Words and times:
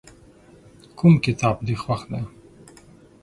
کوم 0.97 1.13
کتاب 1.25 1.55
دې 1.67 1.75
خوښ 1.81 2.01
دی. 2.11 2.21